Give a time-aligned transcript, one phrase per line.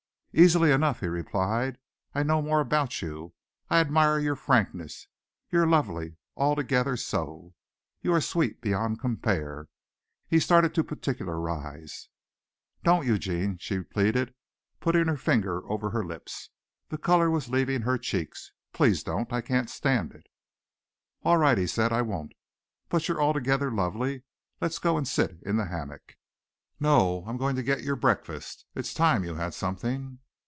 [0.33, 1.77] "Easily enough," he replied.
[2.15, 3.33] "I know more about you.
[3.69, 5.07] I admire your frankness.
[5.49, 7.53] You're lovely altogether so.
[8.01, 9.67] You are sweet beyond compare."
[10.29, 12.07] He started to particularize.
[12.81, 14.33] "Don't, Eugene," she pleaded,
[14.79, 16.49] putting her finger over her lips.
[16.87, 18.53] The color was leaving her cheeks.
[18.71, 20.27] "Please don't, I can't stand it."
[21.23, 22.31] "All right," he said, "I won't.
[22.87, 24.23] But you're altogether lovely.
[24.61, 26.15] Let's go and sit in the hammock."
[26.79, 27.23] "No.
[27.27, 28.65] I'm going to get you your breakfast.
[28.73, 30.17] It's time you had something."